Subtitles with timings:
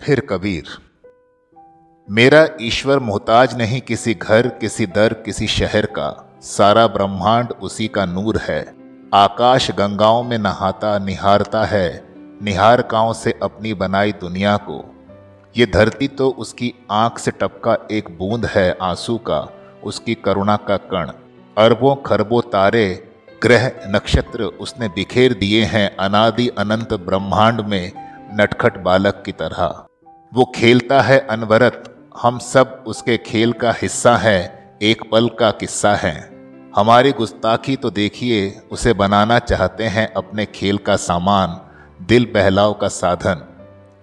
[0.00, 0.64] फिर कबीर,
[2.08, 8.04] मेरा ईश्वर मोहताज नहीं किसी घर, किसी दर, किसी शहर का, सारा ब्रह्मांड उसी का
[8.04, 8.60] नूर है।
[9.14, 12.04] आकाश गंगाओं में नहाता, निहारता है
[12.42, 14.82] निहारकाओं से अपनी बनाई दुनिया को।
[15.56, 19.40] ये धरती तो उसकी आँख से टपका एक बूंद है आँसू का,
[19.84, 21.12] उसकी करुणा का कण।
[21.56, 22.86] अरबों, खरबों तारे,
[23.42, 27.92] ग्रह, नक्षत्र उसने बिखेर दिए हैं अनादि अनंत ब्रह्मांड में
[28.40, 29.86] नटखट बालक की तरह।
[30.34, 31.84] वो खेलता है अनवरत।
[32.22, 36.30] हम सब उसके खेल का हिस्सा है, एक पल का किस्सा है।
[36.76, 41.60] हमारी गुस्ताखी तो देखिए, उसे बनाना चाहते हैं अपने खेल का सामान,
[42.06, 43.34] दिल बहलाव का साधन।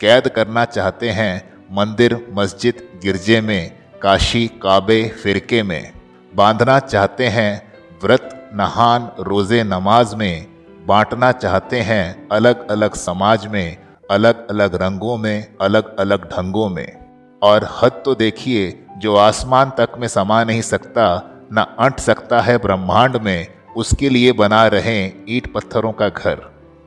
[0.00, 3.72] कैद करना चाहते हैं मंदिर, मस्जिद, गिरजे में,
[4.02, 5.92] काशी, काबे, फिरके में।
[6.34, 7.72] बांधना चाहते हैं
[8.02, 10.46] व्रत, नहान, रोज़े, नमाज़ में।
[10.86, 16.98] बांटना चाहते हैं अलग अलग समाज में अलग अलग रंगों में, अलग अलग ढंगों में।
[17.42, 22.58] और हद तो देखिए, जो आसमान तक में समा नहीं सकता, न अंट सकता है
[22.58, 26.34] ब्रह्मांड में, उसके लिए बना रहे ईट पत्थरों का घर।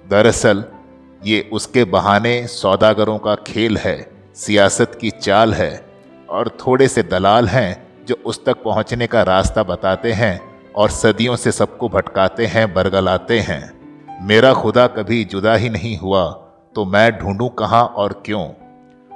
[0.09, 0.63] दरअसल,
[1.25, 5.85] ये उसके बहाने सौदागरों का खेल है, सियासत की चाल है,
[6.29, 11.35] और थोड़े से दलाल हैं, जो उस तक पहुँचने का रास्ता बताते हैं, और सदियों
[11.35, 13.79] से सबको भटकाते हैं, बरगलाते हैं।
[14.27, 18.49] मेरा खुदा कभी जुदा ही नहीं हुआ तो मैं ढूंढूं कहाँ और क्यों?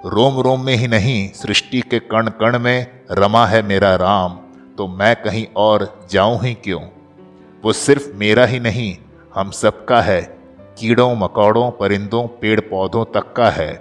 [0.06, 4.40] रोम रोम में ही नहीं, सृष्टि के कण कण में रमा है मेरा राम
[4.78, 6.82] तो मैं कहीं और जाऊँ ही क्यों?
[7.64, 8.98] वो सिर्फ़ मेरा ही नहीं,
[9.36, 10.22] हम सबका है,
[10.80, 13.74] कीड़ों, मकौड़ों, परिंदों पेड़ पौधों तक का है,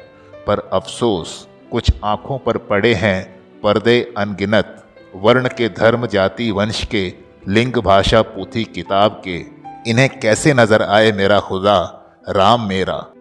[0.46, 7.14] पर अफसोस, कुछ आँखों पर पड़े हैं, पर्दे अनगिनत, वर्ण के धर्म, जाति, वंश के,
[7.48, 9.44] लिंग, भाषा, पूथी, किताब के,
[9.90, 11.80] इन्हें कैसे नज़र आए मेरा खुदा,
[12.28, 13.11] राम मेरा?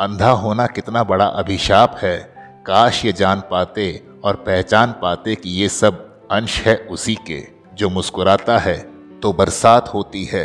[0.00, 2.18] अंधा होना कितना बड़ा अभिशाप है।
[2.66, 7.90] काश ये जान पाते और पहचान पाते कि ये सब अंश है उसी के, जो
[7.90, 8.76] मुस्कुराता है
[9.22, 10.44] तो बरसात होती है।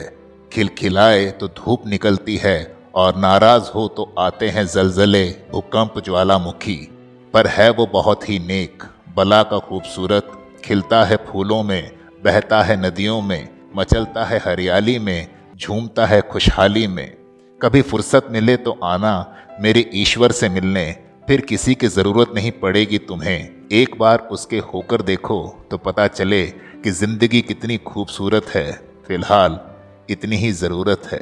[0.53, 6.77] खिलखिलाए तो धूप निकलती है और नाराज़ हो तो आते हैं जलजले भूकंप ज्वालामुखी।
[7.33, 8.83] पर है वो बहुत ही नेक,
[9.15, 10.31] बला का खूबसूरत,
[10.65, 11.91] खिलता है फूलों में,
[12.23, 15.27] बहता है नदियों में, मचलता है हरियाली में,
[15.57, 17.19] झूमता है खुशहाली में।
[17.61, 20.91] कभी फुर्सत मिले तो आना, मेरे ईश्वर से मिलने,
[21.27, 25.39] फिर किसी की ज़रूरत नहीं पड़ेगी तुम्हें। एक बार उसके होकर देखो
[25.71, 26.45] तो पता चले
[26.83, 28.71] कि ज़िंदगी कितनी खूबसूरत है।
[29.07, 29.59] फ़िलहाल,
[30.09, 31.19] इतनी ही ज़रूरत है।